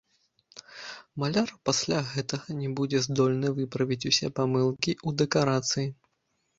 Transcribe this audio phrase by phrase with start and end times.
[1.23, 5.87] Маляр пасля гэтага не будзе здольны выправіць усе памылкі ў дэкарацыі!